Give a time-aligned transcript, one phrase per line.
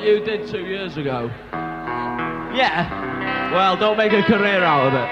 [0.00, 1.30] what you did two years ago?
[2.54, 3.52] Yeah.
[3.52, 5.10] Well, don't make a career out of it.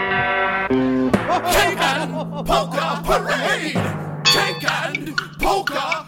[1.53, 3.75] Cake and Polka Parade!
[4.25, 6.08] Cake and Polka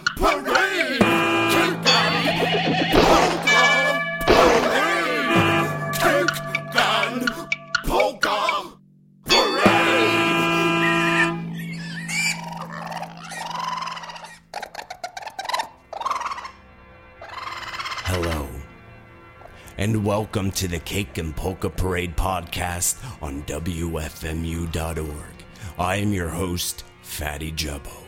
[20.32, 25.34] welcome to the Cake and Polka Parade podcast on WFMU.org.
[25.76, 28.04] I am your host, Fatty Jubbo.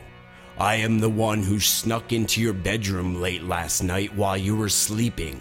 [0.57, 4.69] I am the one who snuck into your bedroom late last night while you were
[4.69, 5.41] sleeping.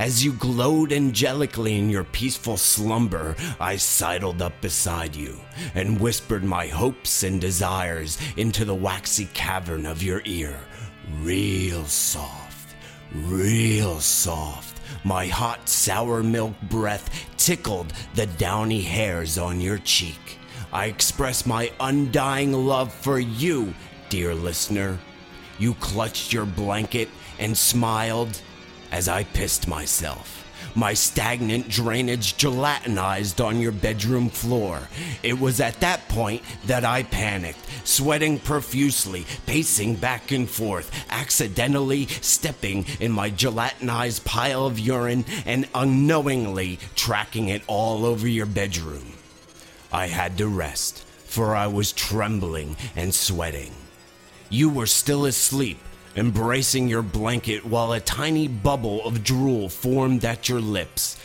[0.00, 5.38] As you glowed angelically in your peaceful slumber, I sidled up beside you
[5.76, 10.58] and whispered my hopes and desires into the waxy cavern of your ear,
[11.20, 12.45] real soft
[13.14, 14.80] real soft.
[15.04, 20.38] My hot sour milk breath tickled the downy hairs on your cheek.
[20.72, 23.74] I express my undying love for you,
[24.08, 24.98] dear listener.
[25.58, 28.40] You clutched your blanket and smiled
[28.92, 30.45] as I pissed myself.
[30.76, 34.88] My stagnant drainage gelatinized on your bedroom floor.
[35.22, 42.06] It was at that point that I panicked, sweating profusely, pacing back and forth, accidentally
[42.06, 49.14] stepping in my gelatinized pile of urine and unknowingly tracking it all over your bedroom.
[49.90, 53.72] I had to rest, for I was trembling and sweating.
[54.50, 55.78] You were still asleep,
[56.16, 61.18] embracing your blanket while a tiny bubble of drool formed at your lips.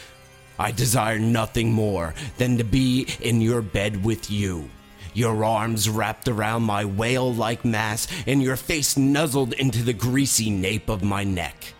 [0.60, 4.70] I desire nothing more than to be in your bed with you.
[5.14, 10.50] Your arms wrapped around my whale like mass and your face nuzzled into the greasy
[10.50, 11.74] nape of my neck.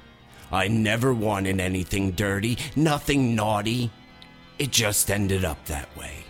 [0.52, 3.92] I never wanted anything dirty, nothing naughty.
[4.60, 6.26] It just ended up that way.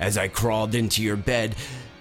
[0.00, 1.54] As I crawled into your bed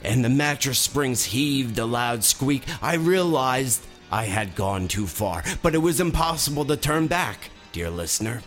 [0.03, 5.43] and the mattress springs heaved a loud squeak, I realized I had gone too far,
[5.61, 8.41] but it was impossible to turn back, dear listener.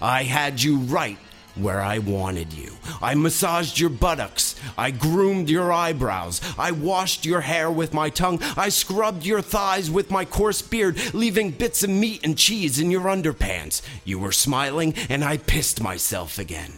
[0.00, 1.18] I had you right
[1.54, 2.72] where I wanted you.
[3.02, 4.54] I massaged your buttocks.
[4.76, 6.40] I groomed your eyebrows.
[6.56, 8.40] I washed your hair with my tongue.
[8.56, 12.90] I scrubbed your thighs with my coarse beard, leaving bits of meat and cheese in
[12.90, 13.82] your underpants.
[14.04, 16.72] You were smiling, and I pissed myself again.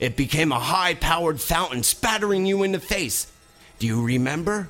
[0.00, 3.30] It became a high powered fountain spattering you in the face.
[3.78, 4.68] Do you remember?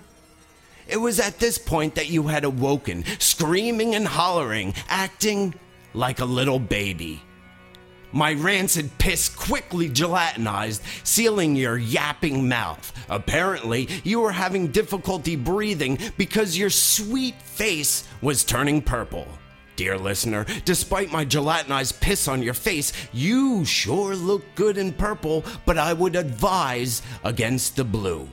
[0.86, 5.54] It was at this point that you had awoken, screaming and hollering, acting
[5.94, 7.22] like a little baby.
[8.12, 12.92] My rancid piss quickly gelatinized, sealing your yapping mouth.
[13.08, 19.26] Apparently, you were having difficulty breathing because your sweet face was turning purple.
[19.74, 25.44] Dear listener, despite my gelatinized piss on your face, you sure look good in purple,
[25.66, 28.28] but I would advise against the blue.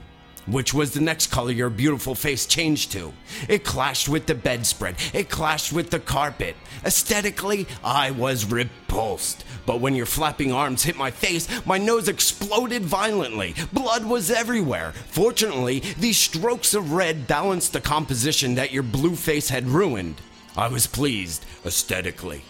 [0.47, 3.13] Which was the next color your beautiful face changed to.
[3.47, 4.95] It clashed with the bedspread.
[5.13, 6.55] It clashed with the carpet.
[6.83, 9.45] Aesthetically, I was repulsed.
[9.67, 13.53] But when your flapping arms hit my face, my nose exploded violently.
[13.71, 14.93] Blood was everywhere.
[15.07, 20.15] Fortunately, these strokes of red balanced the composition that your blue face had ruined.
[20.57, 22.43] I was pleased, aesthetically.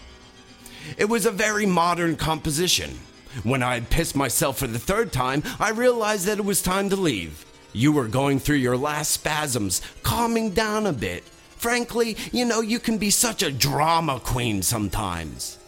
[0.96, 2.98] It was a very modern composition.
[3.44, 6.88] When I had pissed myself for the third time, I realized that it was time
[6.90, 7.44] to leave.
[7.72, 11.24] You were going through your last spasms, calming down a bit.
[11.56, 15.58] Frankly, you know, you can be such a drama queen sometimes.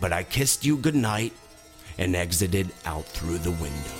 [0.00, 1.32] But I kissed you goodnight
[1.98, 3.99] and exited out through the window.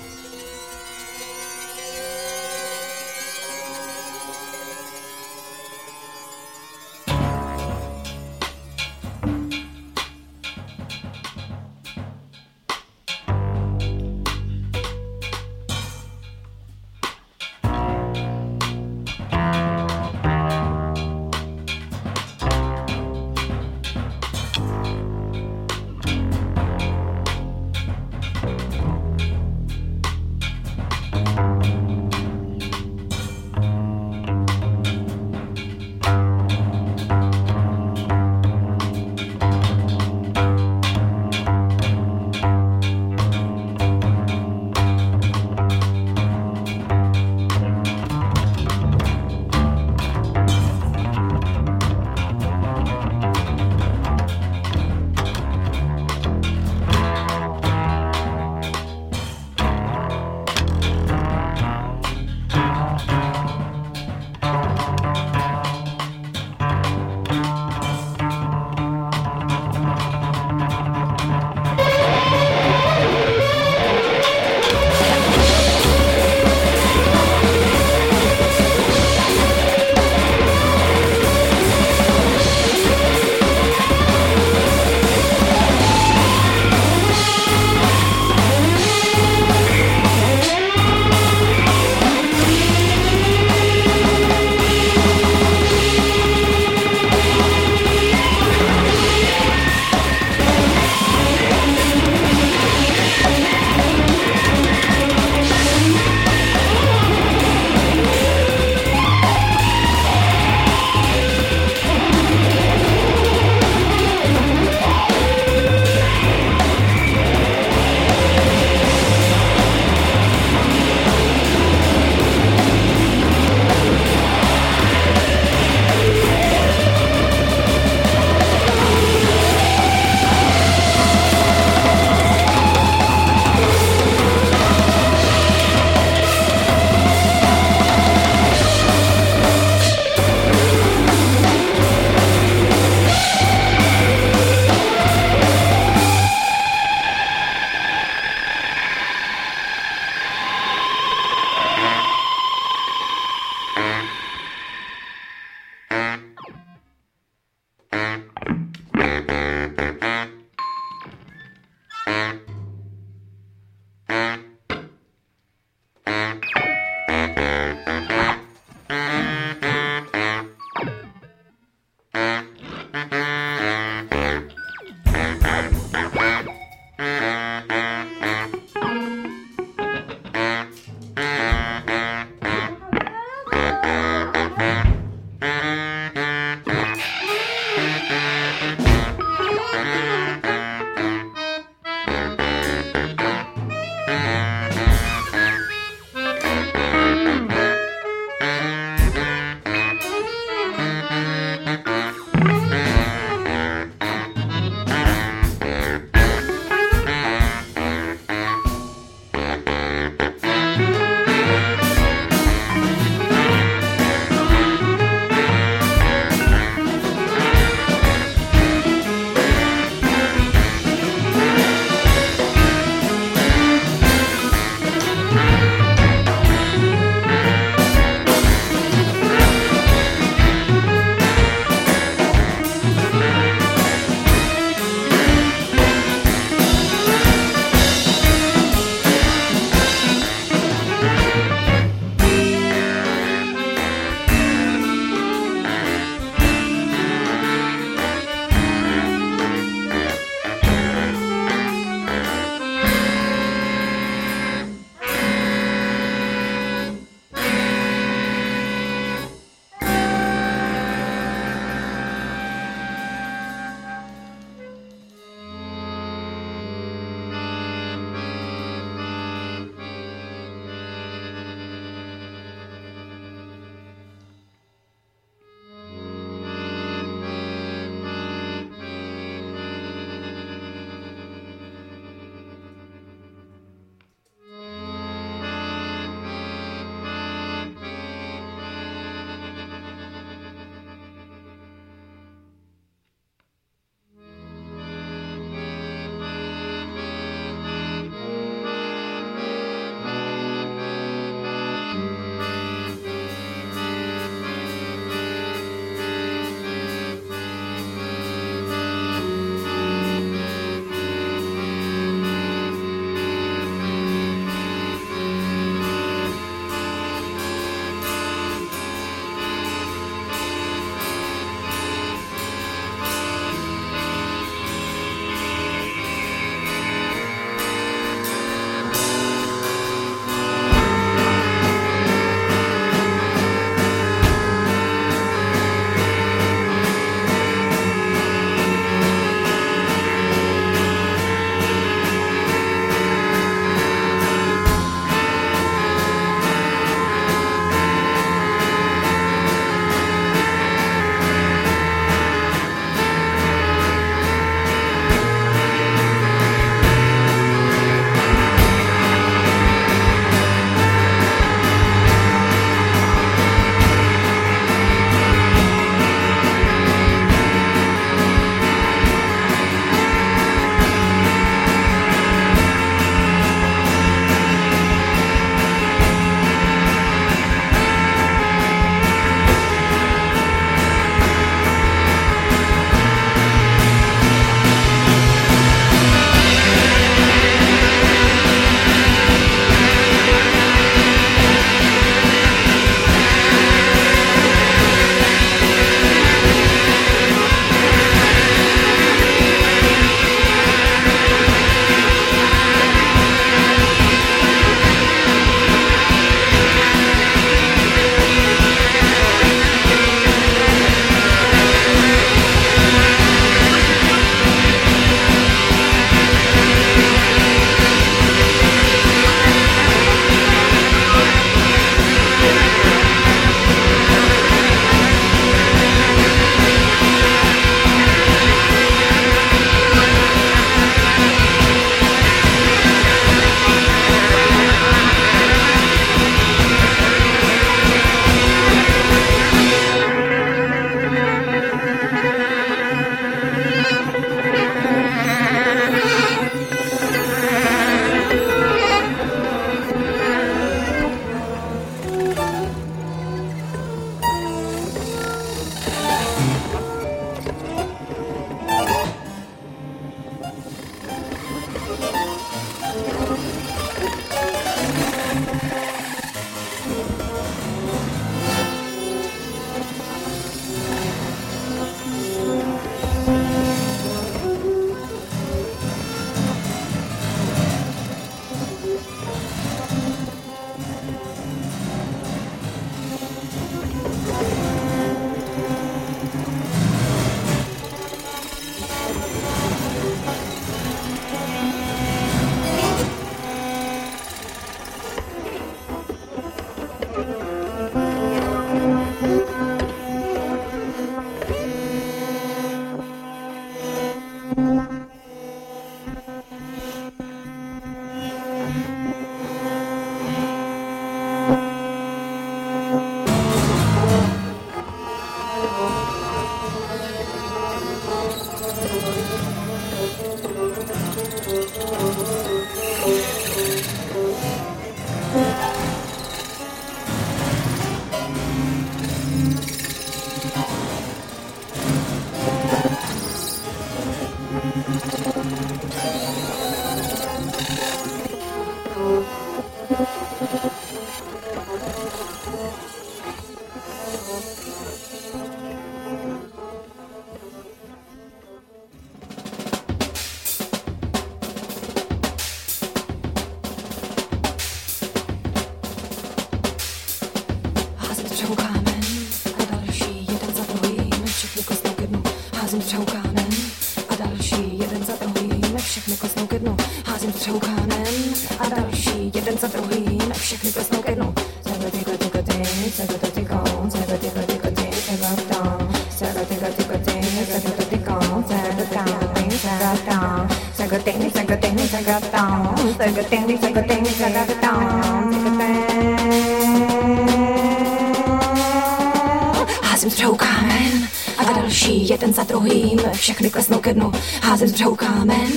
[594.61, 595.53] Házím střehu kámen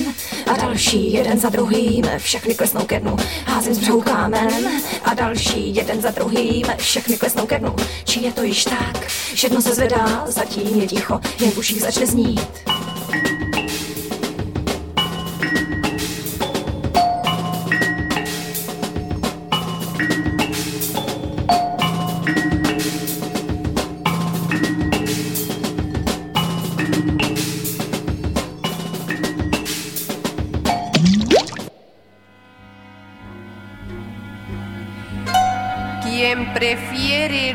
[0.46, 3.16] a další jeden za druhým, všechny klesnou ke dnu.
[3.46, 4.70] Házím střehu kámen
[5.04, 7.76] a další jeden za druhým, všechny klesnou ke dnu.
[8.04, 12.06] Či je to již tak, všechno se zvedá, zatím je ticho, jen v uších začne
[12.06, 12.63] znít.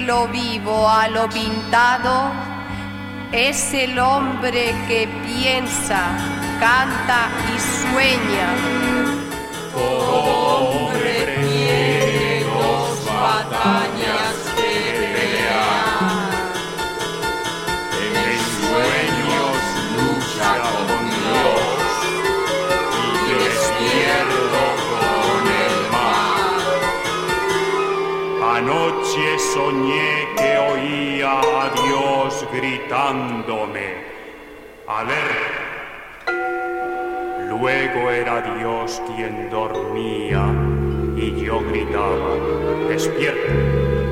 [0.10, 2.32] Lo vivo a lo pintado
[3.32, 6.02] es el hombre que piensa,
[6.60, 8.99] canta y sueña.
[29.20, 33.96] Anoche soñé que oía a Dios gritándome,
[34.88, 36.32] alerta.
[37.50, 40.46] Luego era Dios quien dormía
[41.18, 42.36] y yo gritaba,
[42.88, 44.09] despierta.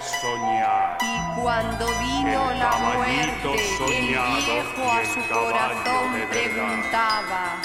[0.00, 0.98] Soñar.
[1.00, 3.54] Y cuando vino El la muerte,
[3.88, 7.62] el viejo a su corazón preguntaba,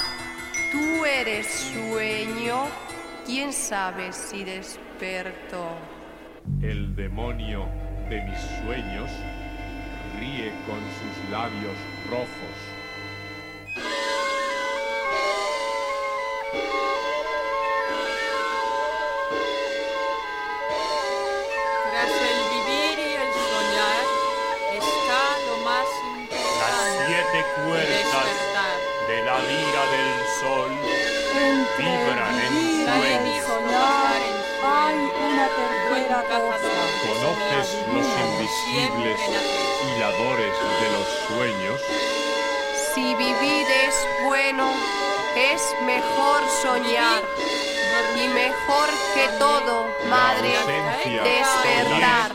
[0.71, 2.65] ¿tú eres sueño?
[3.25, 5.77] ¿Quién sabe si despertó?
[6.61, 7.67] El demonio
[8.09, 9.09] de mis sueños
[10.19, 11.77] ríe con sus labios
[12.09, 12.57] rojos.
[27.21, 28.25] Siete cuerdas
[29.07, 30.71] de la lira del sol
[31.77, 32.53] vibran en
[32.85, 33.45] sueños.
[34.63, 34.95] hay
[35.29, 36.69] una tercera cosa.
[37.07, 39.19] ¿Conoces los invisibles
[39.95, 41.81] hiladores de los sueños?
[42.93, 44.71] Si vivir es bueno,
[45.35, 47.21] es mejor soñar.
[48.15, 50.51] Y mejor que todo, madre,
[51.23, 52.31] despertar.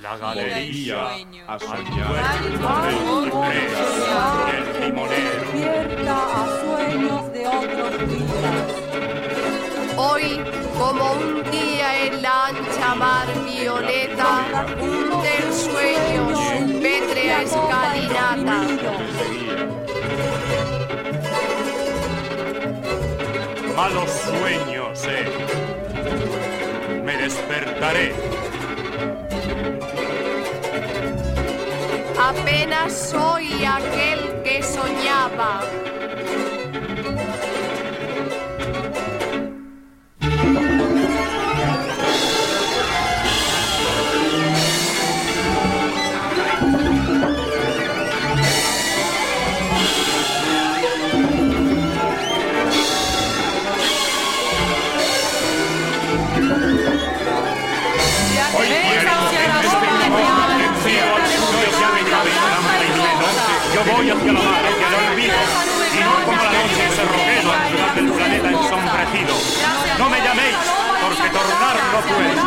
[0.00, 1.10] La galería
[1.48, 2.14] a soñar.
[4.80, 5.08] el.
[5.08, 8.82] Despierta a sueños de otros días.
[9.96, 10.40] Hoy,
[10.78, 18.58] como un día en la ancha mar violeta, hunde el sueño su pétrea escalinata.
[23.76, 25.24] Malos sueños, eh.
[27.04, 28.12] Me despertaré.
[32.18, 35.62] Apenas soy aquel que soñaba.
[69.98, 70.56] No me llaméis,
[71.02, 72.42] porque tornar no puedo.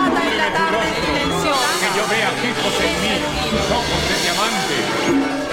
[0.53, 1.67] tarde silenciosa.
[1.79, 3.15] Que yo vea fijos en mí
[3.51, 5.44] tus ojos de diamante.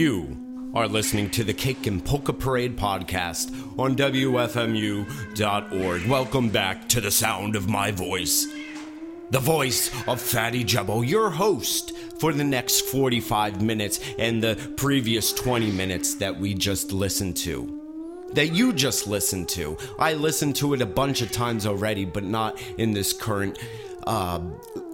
[0.00, 5.06] Are listening to the Cake and Polka Parade podcast on WFMU.org.
[6.06, 8.46] Welcome back to the sound of my voice.
[9.30, 15.34] The voice of Fatty Jubbo, your host for the next 45 minutes and the previous
[15.34, 18.30] 20 minutes that we just listened to.
[18.32, 19.76] That you just listened to.
[19.98, 23.58] I listened to it a bunch of times already, but not in this current
[24.06, 24.38] uh,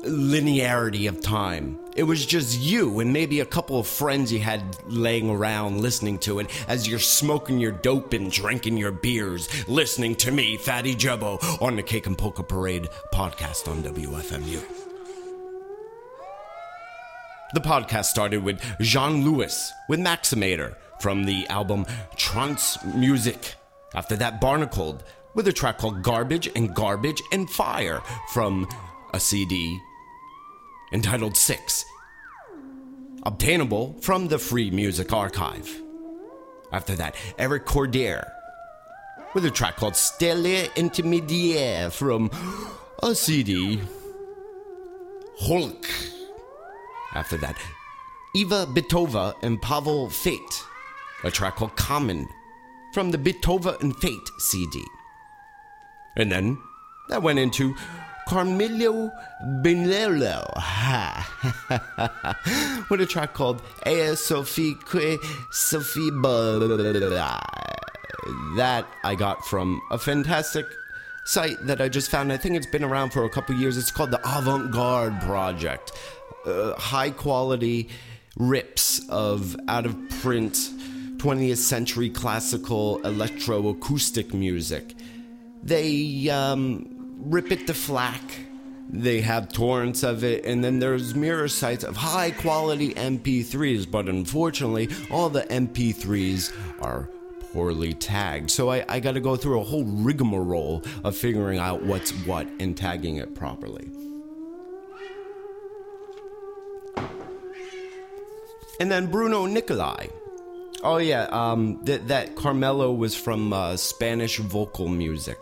[0.03, 1.79] linearity of time.
[1.97, 6.19] It was just you and maybe a couple of friends you had laying around listening
[6.21, 10.95] to it as you're smoking your dope and drinking your beers, listening to me, Fatty
[10.95, 14.63] Jubbo, on the Cake and Polka Parade podcast on WFMU.
[17.55, 23.55] The podcast started with Jean Louis with Maximator from the album Trance Music.
[23.95, 25.03] After that, Barnacled
[25.35, 28.03] with a track called Garbage and Garbage and Fire
[28.35, 28.69] from
[29.15, 29.81] a CD
[30.93, 31.85] entitled Six,
[33.25, 35.83] obtainable from the Free Music Archive.
[36.73, 38.27] After that, Eric Cordier
[39.35, 42.31] with a track called Stellair Intermediaire from
[43.03, 43.81] a CD
[45.43, 46.11] Houlque.
[47.15, 47.57] After that,
[48.35, 50.63] Iva Bittova and Pavel Fajt,
[51.25, 52.27] a track called Kamen
[52.95, 54.83] from the Bittova and Fajt CD.
[56.17, 56.59] And then
[57.11, 57.75] that went into
[58.27, 59.13] Carmelo
[59.63, 61.25] Bernaola
[62.91, 65.19] with a track called Ea Sophie Que
[65.53, 66.11] Sophie
[68.57, 70.67] That I got from a fantastic
[71.25, 72.33] site that I just found.
[72.33, 73.77] I think it's been around for a couple years.
[73.77, 75.93] It's called the Avant Garde Project.
[76.45, 77.89] Uh, high quality
[78.37, 80.55] rips of out of print
[81.19, 84.95] 20th century classical electroacoustic music.
[85.63, 88.21] They um, rip it to FLAC.
[88.89, 94.09] They have torrents of it, and then there's mirror sites of high quality MP3s, but
[94.09, 97.11] unfortunately, all the MP3s are
[97.53, 98.51] poorly tagged.
[98.51, 102.47] So I, I got to go through a whole rigmarole of figuring out what's what
[102.61, 103.91] and tagging it properly.
[108.79, 110.09] And then Bruno Nicolai.
[110.83, 115.39] Oh yeah, um, that that Carmelo was from uh, Spanish vocal music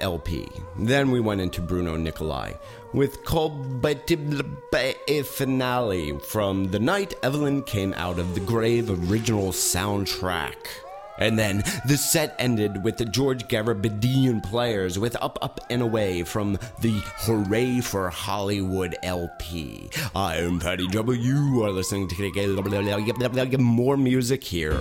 [0.00, 0.48] LP.
[0.78, 2.54] Then we went into Bruno Nicolai
[2.92, 4.56] with Colbetible
[5.24, 10.54] Finale from The Night Evelyn Came Out of the Grave original soundtrack.
[11.18, 16.24] And then the set ended with the George Garabedian players with Up, Up, and Away
[16.24, 19.90] from the Hooray for Hollywood LP.
[20.14, 21.20] I am Patty W.
[21.20, 24.78] You are listening to more music here.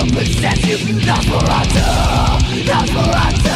[0.00, 1.80] Nosferatu, Nosferatu,
[2.64, 3.49] Nosferatu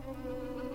[0.00, 0.67] Sinners, sing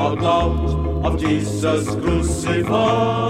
[0.00, 3.29] out loud of Jesus crucified.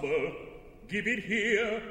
[0.00, 0.32] possible.
[0.88, 1.82] Give it here.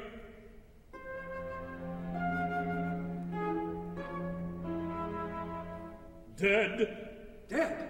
[6.36, 6.98] Dead.
[7.48, 7.88] Dead?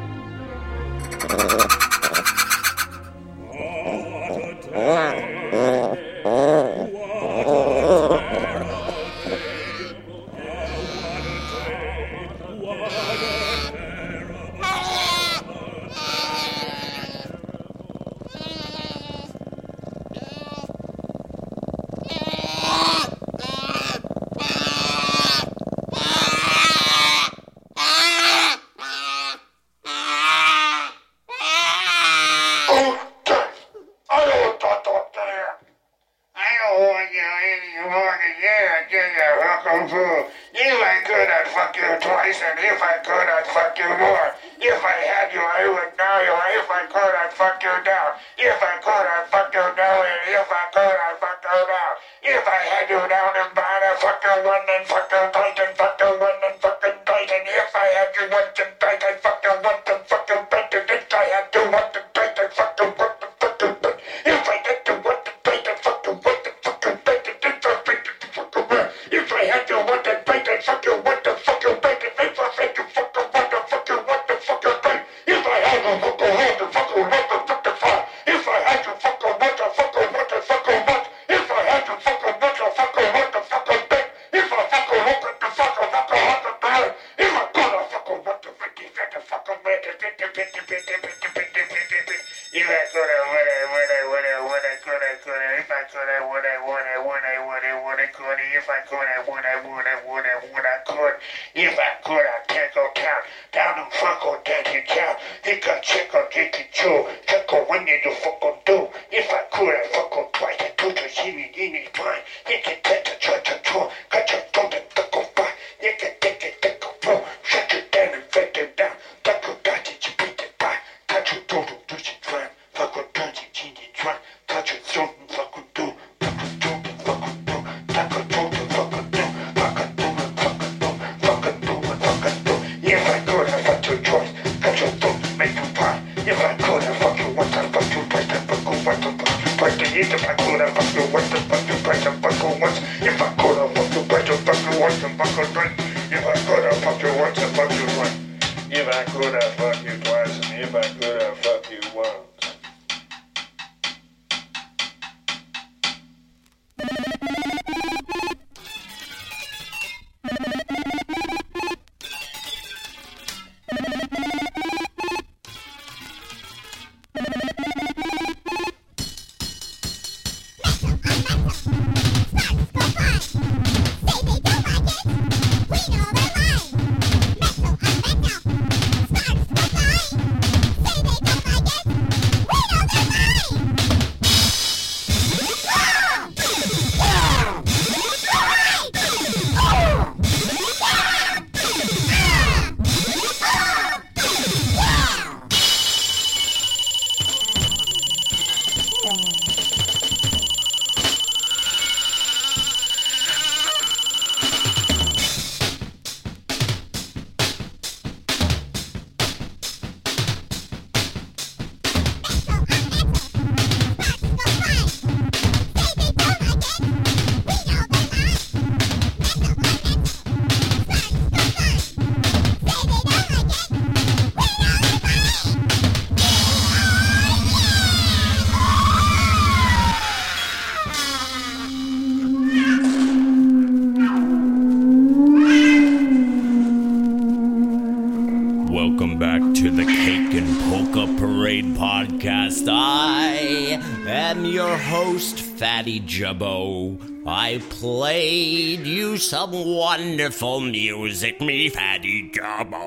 [246.23, 252.77] I played you some wonderful music, me Fatty Jubbo.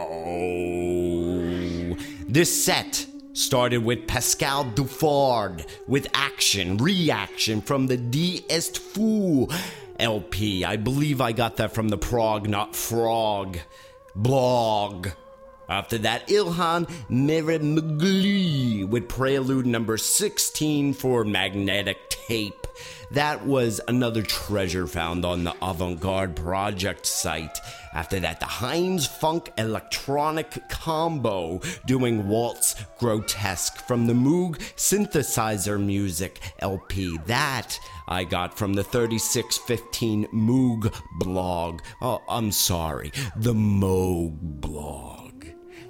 [2.28, 9.48] This set started with Pascal Duffard with Action, Reaction from the Dieu Est Fou
[9.98, 10.64] LP.
[10.64, 13.58] I believe I got that from the Prog, not Frog
[14.14, 15.08] blog.
[15.68, 22.66] After that, Ilhan Mimaroglu with Prelude number 16 for Magnetic Tape.
[23.10, 27.58] That was another treasure found on the Avant Garde Project site.
[27.94, 36.40] After that, the Heinz Funk Electronic Combo doing Waltz Grotesque from the Moog Synthesizer Music
[36.58, 37.16] LP.
[37.26, 41.80] That I got from the 3615 Moog blog.
[42.02, 45.13] Oh, I'm sorry, the Moog blog.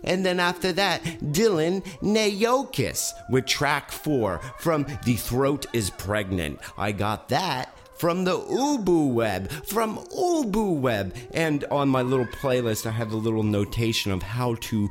[0.05, 6.61] And then after that, Dylan Nyoukis with track four from The Throat is Pregnant.
[6.79, 11.15] I got that from the Ubu Web, from Ubu Web.
[11.33, 14.89] And on my little playlist, I have a little notation of how to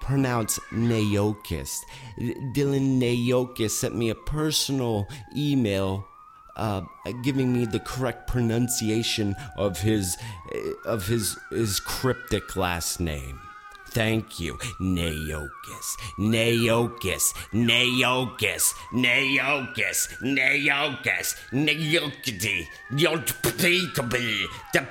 [0.00, 1.80] pronounce Nyoukis.
[2.18, 6.06] Dylan Nyoukis sent me a personal email
[6.56, 6.82] uh,
[7.22, 10.16] giving me the correct pronunciation of his
[10.84, 13.40] of his his cryptic last name.
[13.96, 24.44] Thank you, Nyoukis, Nyoukis, Nyoukis, Nyoukis, Nyoukis, Naokity, Noke Kobe,
[24.74, 24.82] the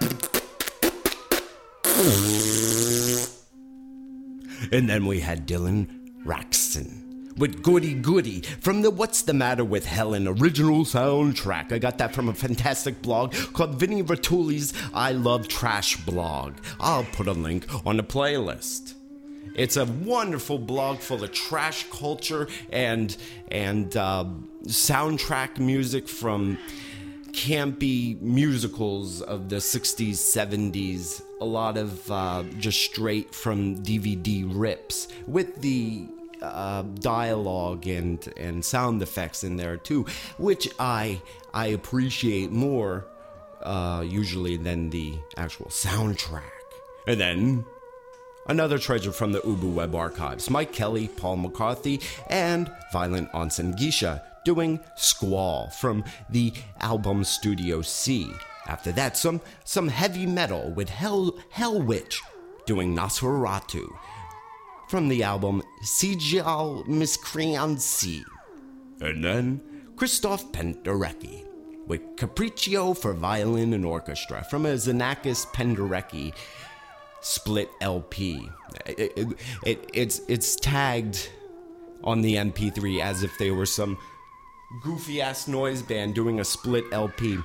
[4.71, 5.87] And then we had Dylan
[6.25, 7.05] Raksin
[7.37, 11.71] with Goody Goody from the What's the Matter with Helen original soundtrack.
[11.71, 16.55] I got that from a fantastic blog called Vinny Ratuli's I Love Trash blog.
[16.79, 18.94] I'll put a link on the playlist.
[19.53, 23.15] It's a wonderful blog full of trash culture and
[23.49, 24.25] and uh,
[24.67, 26.57] soundtrack music from
[27.31, 31.21] campy musicals of the 60s, 70s.
[31.41, 36.07] A lot of uh, just straight from DVD rips with the
[36.41, 40.05] uh, dialogue and and sound effects in there too,
[40.37, 41.21] which I
[41.53, 43.05] I appreciate more
[43.61, 46.43] uh, usually than the actual soundtrack.
[47.07, 47.65] And then
[48.47, 54.21] another treasure from the Ubu Web archives: Mike Kelley, Paul McCarthy, and Violent Onsen Geisha
[54.43, 58.31] doing Squall from the album Studio C.
[58.67, 62.21] After that, some some heavy metal with Hell Hell Witch
[62.65, 63.87] doing Nosferatu
[64.87, 68.23] from the album Syzygial Miscreancy.
[69.01, 69.61] And then
[69.95, 71.45] Krzysztof Penderecki
[71.87, 76.33] with Capriccio for Violin and Orchestra from a Xenakis Penderecki
[77.26, 78.49] split LP.
[78.86, 79.28] It, it,
[79.65, 81.30] it, it's, it's tagged
[82.03, 83.97] on the MP3 as if they were some
[84.84, 87.39] goofy ass noise band doing a split LP.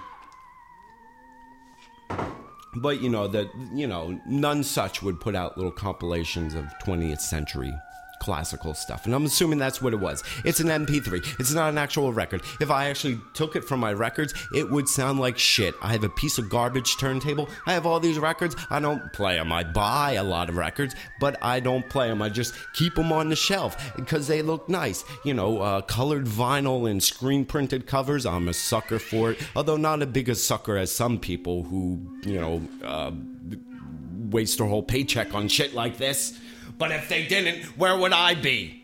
[2.77, 7.21] But you know that you know none such would put out little compilations of 20th
[7.21, 7.73] century
[8.21, 9.07] classical stuff.
[9.07, 10.23] And I'm assuming that's what it was.
[10.45, 11.41] It's an MP3.
[11.41, 12.43] It's not an actual record.
[12.61, 15.75] If I actually took it from my records, it would sound like shit.
[15.83, 17.49] I have a piece of garbage turntable.
[17.67, 18.55] I have all these records.
[18.71, 19.51] I don't play them.
[19.53, 22.23] I buy a lot of records, but I don't play them.
[22.23, 25.05] I just keep them on the shelf because they look nice.
[25.25, 28.27] You know, uh, colored vinyl and screen printed covers.
[28.27, 29.39] I'm a sucker for it.
[29.57, 33.13] Although not a big a sucker as some people who, you know, uh,
[34.31, 36.39] waste their whole paycheck on shit like this.
[36.81, 38.83] But if they didn't, where would I be?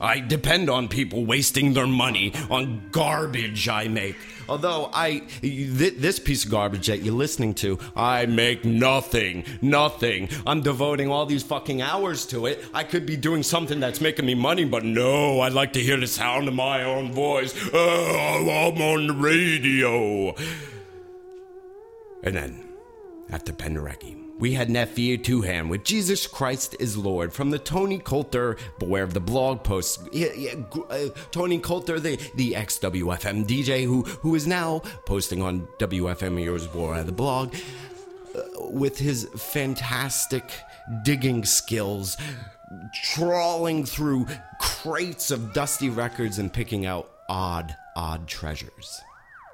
[0.00, 4.16] I depend on people wasting their money on garbage I make.
[4.48, 10.28] Although I, th- this piece of garbage that you're listening to, I make nothing, nothing.
[10.44, 12.64] I'm devoting all these fucking hours to it.
[12.74, 15.98] I could be doing something that's making me money, but no, I'd like to hear
[15.98, 17.54] the sound of my own voice.
[17.72, 20.34] Oh, I'm on the radio.
[22.24, 22.68] And then,
[23.30, 24.70] after Penderecki, we had
[25.18, 30.08] Tuhan with Jesus Christ is Lord from the Tony Coulter Beware of the blog post.
[30.12, 30.54] Yeah, yeah,
[30.88, 36.38] uh, Tony Coulter, the, the ex WFM DJ who, who is now posting on WFM
[36.38, 37.54] Heroes Beware of the blog
[38.34, 40.50] uh, with his fantastic
[41.04, 42.16] digging skills,
[43.12, 44.26] trawling through
[44.58, 49.02] crates of dusty records and picking out odd, odd treasures.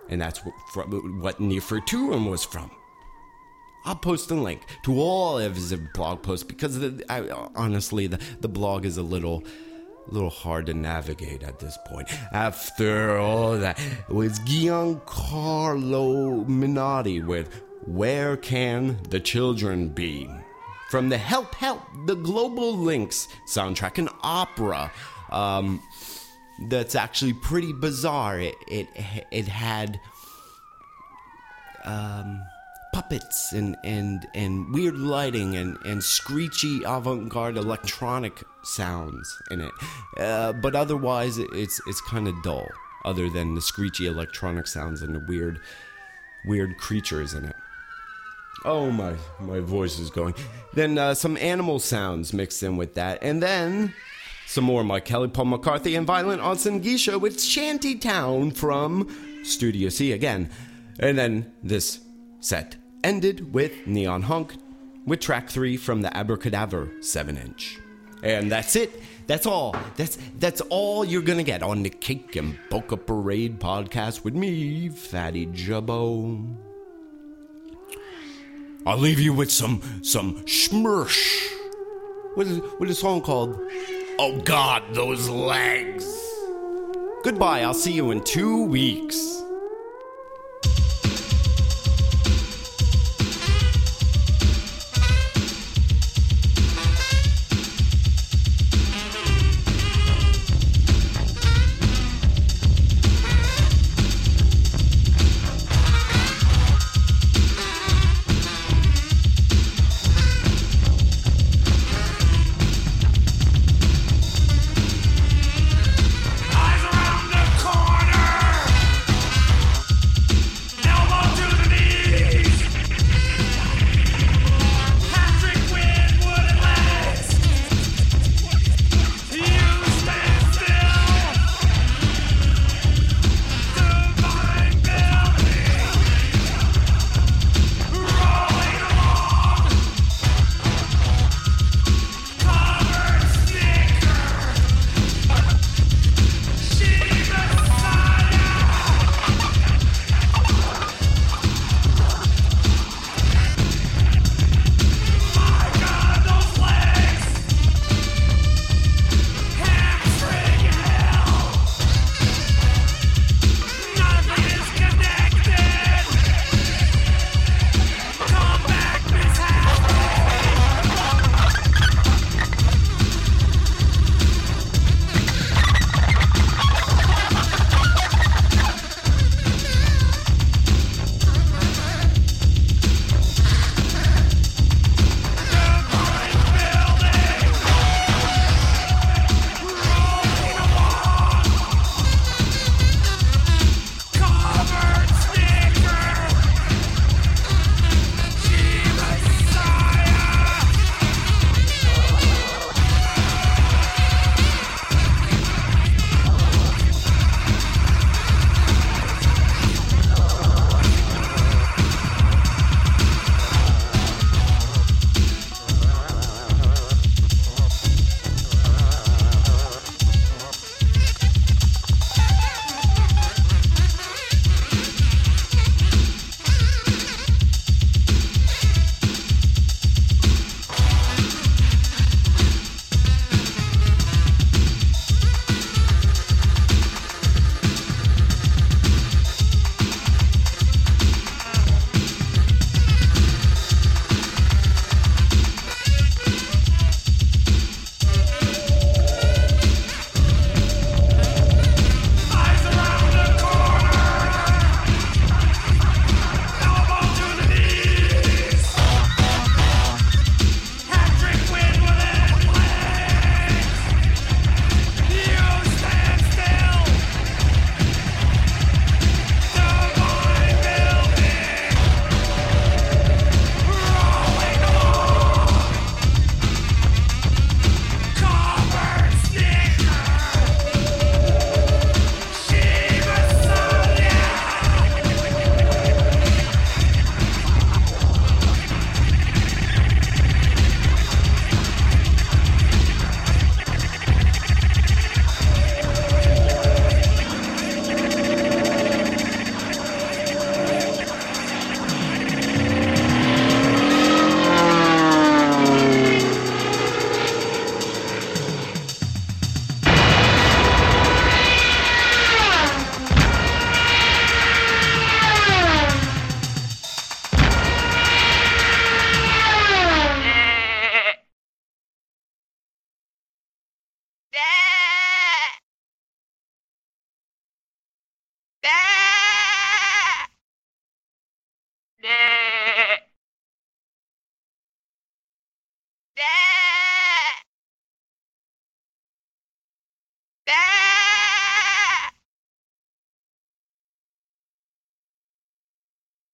[0.08, 1.40] And that's what, from, what
[2.30, 2.70] was from.
[3.86, 8.18] I'll post a link to all of his blog posts because the, I, honestly, the,
[8.40, 9.44] the blog is a little
[10.08, 12.08] little hard to navigate at this point.
[12.32, 17.52] After all that, it was Giancarlo Menotti with
[17.86, 20.30] Where Can the Children Be?
[20.90, 24.90] from the Help Help the Globolinks soundtrack, an opera.
[25.30, 25.82] Um,
[26.68, 28.40] that's actually pretty bizarre.
[28.40, 28.88] It it
[29.30, 30.00] it had
[31.84, 32.42] um,
[32.92, 39.72] puppets and and and weird lighting and and screechy avant-garde electronic sounds in it.
[40.18, 42.66] Uh, but otherwise, it's it's kind of dull.
[43.04, 45.60] Other than the screechy electronic sounds and the weird
[46.46, 47.56] weird creatures in it.
[48.64, 50.34] Oh my, my voice is going.
[50.72, 53.94] Then uh, some animal sounds mixed in with that, and then
[54.46, 59.08] some more Mike Kelley, Paul McCarthy, and Violent Onsen Geisha with Shantytown from
[59.44, 60.50] Studio C again.
[60.98, 62.00] And then this
[62.46, 64.54] set ended with Neon Hunk
[65.04, 67.80] with track three from the Abra Cadaver 7 inch.
[68.22, 69.02] And that's it.
[69.26, 69.76] That's all.
[69.96, 74.88] That's that's all you're gonna get on the Cake and Polka Parade podcast with me,
[74.88, 76.56] Fatty Jubbo.
[78.86, 81.50] I'll leave you with some some schmursh.
[82.34, 83.60] What is what is a song called?
[84.18, 86.06] Oh God, those legs.
[87.22, 87.62] Goodbye.
[87.62, 89.42] I'll see you in two weeks.